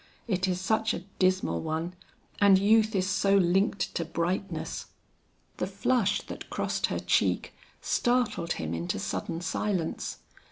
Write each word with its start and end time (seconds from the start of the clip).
It 0.27 0.47
is 0.47 0.59
such 0.59 0.95
a 0.95 1.03
dismal 1.19 1.61
one, 1.61 1.93
and 2.39 2.57
youth 2.57 2.95
is 2.95 3.07
so 3.07 3.37
linked 3.37 3.93
to 3.93 4.03
brightness." 4.03 4.87
The 5.57 5.67
flush 5.67 6.21
that 6.23 6.49
crossed 6.49 6.87
her 6.87 6.97
cheek, 6.97 7.53
startled 7.81 8.53
him 8.53 8.73
into 8.73 8.97
sudden 8.97 9.41
silence. 9.41 10.17